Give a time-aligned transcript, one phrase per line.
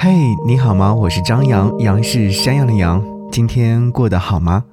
[0.00, 0.94] 嘿，你好吗？
[0.94, 3.04] 我是张扬，杨是山羊的羊。
[3.32, 4.64] 今天过得好吗？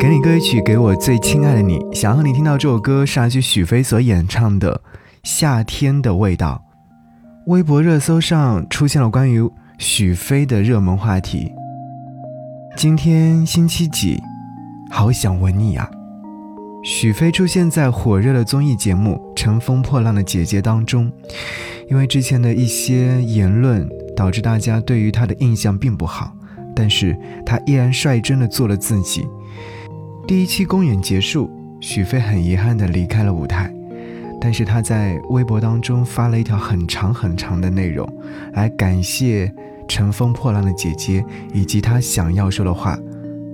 [0.00, 1.80] 给你歌曲，给我最亲爱的你。
[1.92, 4.74] 想和你听到这首歌，是来自许飞所演唱的
[5.22, 6.64] 《夏天的味道》。
[7.48, 11.52] 微博热搜上出现了关于许飞的热门话题。
[12.76, 14.20] 今天星期几？
[14.90, 15.88] 好想吻你啊！
[16.82, 21.12] 许飞出现在火热的综艺节目《乘风破浪的姐姐》当中，
[21.88, 23.88] 因为之前的一些言论，
[24.20, 26.36] 导致大家对于他的印象并不好。
[26.76, 29.26] 但是他依然率真的做了自己。
[30.28, 31.50] 第一期公演结束，
[31.80, 33.72] 许飞很遗憾的离开了舞台，
[34.38, 38.06] 但是他在微博当中发了一条很长很长的内容，
[38.52, 39.46] 来感谢
[39.88, 41.22] 《乘风破浪的姐姐》
[41.54, 42.98] 以及他想要说的话。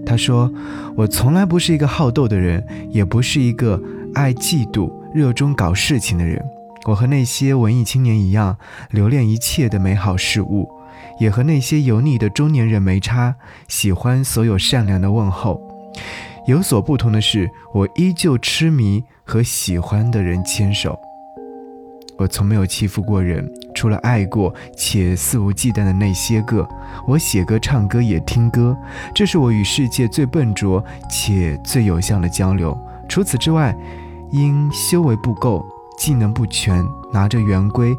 [0.05, 0.53] 他说
[0.97, 3.81] ：“我从来不是一个好斗的人，也不是一个
[4.15, 6.45] 爱嫉妒、热衷搞事情的人。
[6.87, 8.59] 我和那些文艺青年一样，
[8.91, 10.71] 留恋一切的美好事物，
[11.19, 13.35] 也和那些油腻的中年人没差，
[13.67, 15.61] 喜欢所有善良的问候。
[16.47, 20.97] 有所不同的是，我依旧痴迷和喜欢的人牵手。
[22.19, 26.67] 我从没有欺负过人。”除了爱过且肆无忌惮的那些个，
[27.07, 28.75] 我写歌、唱歌也听歌，
[29.15, 32.75] 这是我与世界最笨拙且最有效的交流。
[33.07, 33.77] 除此之外，
[34.31, 35.63] 因修为不够、
[35.97, 37.97] 技能不全，拿着圆规，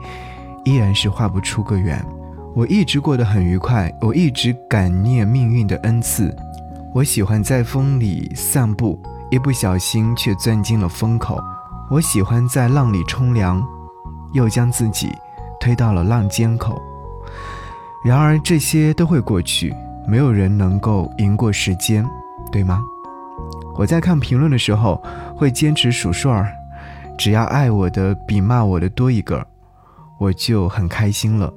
[0.63, 2.03] 依然是画不出个圆。
[2.55, 6.35] 我一直过得很愉快，我一直感念命运的恩赐。
[6.93, 11.39] 我喜欢在风里散步，一不小心却钻进了风口。
[11.89, 13.63] 我喜欢在浪里冲凉，
[14.33, 15.11] 又将自己。
[15.59, 16.79] 推到了浪尖口。
[18.05, 19.73] 然而这些都会过去，
[20.07, 22.07] 没有人能够赢过时间，
[22.51, 22.79] 对吗？
[23.75, 25.01] 我在看评论的时候
[25.35, 26.53] 会坚持数数儿，
[27.17, 29.45] 只要爱我的比骂我的多一个，
[30.19, 31.51] 我就很开心了。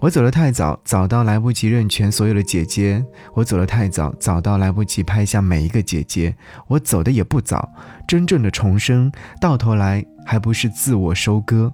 [0.00, 3.02] 我走得太早，早到来不及认全所有的姐姐；
[3.32, 6.34] 我走得太早，早到来不及拍下每一个姐姐；
[6.66, 7.72] 我走的也不早，
[8.06, 11.72] 真正的重生到头来还不是自我收割。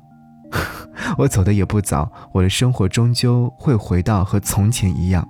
[1.19, 5.27] 我走的也不早，我的生活终究会回到和从前一样。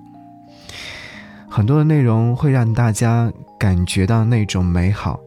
[1.49, 5.19] 很多的内容会让大家感觉到那种美好，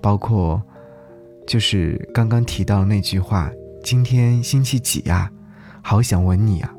[0.00, 0.62] 包括
[1.48, 3.50] 就是刚刚提到那句话
[3.82, 5.30] ：“今天星期几呀？
[5.80, 6.70] 好想吻你啊！”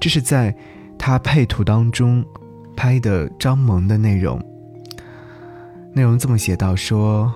[0.00, 0.54] 这是在
[0.96, 2.24] 他配图当中
[2.76, 4.40] 拍的张萌的内容。
[5.92, 7.34] 内容这么写到：说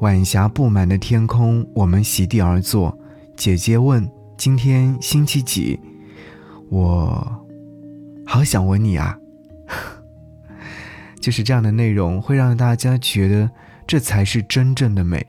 [0.00, 2.96] 晚霞布满的天空，我们席地而坐。
[3.36, 5.80] 姐姐问：“今天星期几？”
[6.70, 7.44] 我
[8.24, 9.18] 好想吻你啊！
[11.20, 13.50] 就是这样的内容，会让大家觉得
[13.88, 15.26] 这才是真正的美。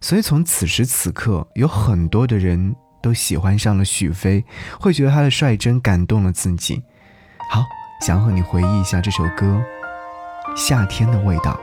[0.00, 4.44] 所以从此时此刻，有很多的人都喜欢上了许飞，
[4.80, 6.82] 会觉得他的率真感动了自己。
[7.50, 7.62] 好，
[8.00, 9.46] 想和你回忆一下这首歌
[10.56, 11.60] 《夏天的味道》。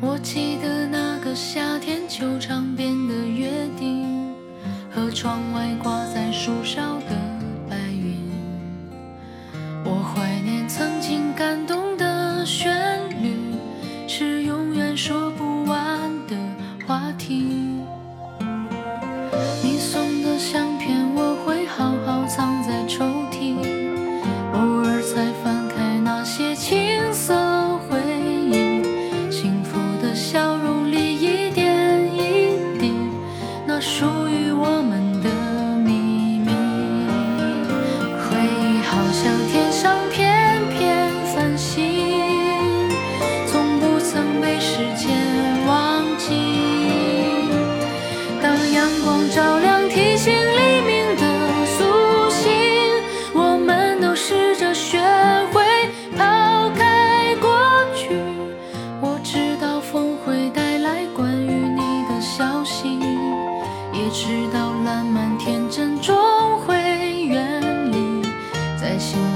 [0.00, 4.34] 我记得那个夏天，球场边的约定，
[4.90, 7.23] 和窗外挂在树梢的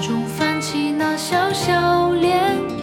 [0.01, 1.73] 中泛起那小小
[2.13, 2.31] 涟
[2.69, 2.78] 漪。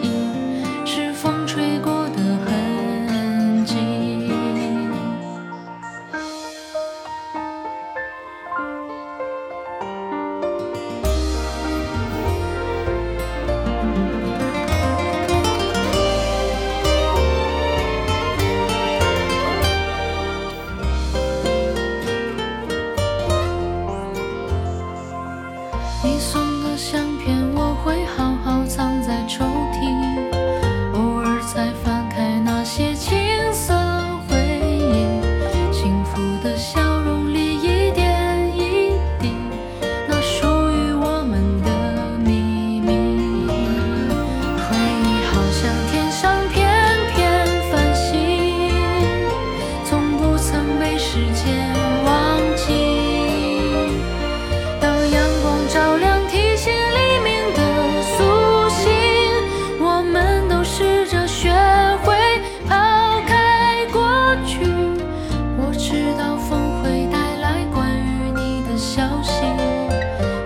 [68.76, 69.42] 消息，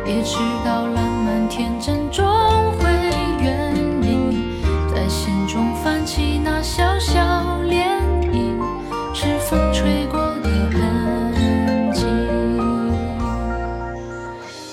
[0.06, 2.24] 也知道浪漫天真终
[2.78, 2.90] 会
[3.42, 4.62] 远离，
[4.92, 7.20] 在心中泛起那小小
[7.64, 8.00] 涟
[8.30, 8.54] 漪，
[9.12, 12.04] 是风吹过的痕迹，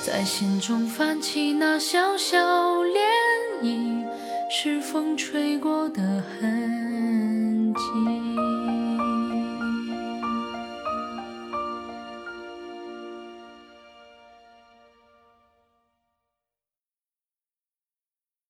[0.06, 2.38] 在心中泛起那小小
[2.84, 4.06] 涟漪，
[4.50, 5.47] 是风吹。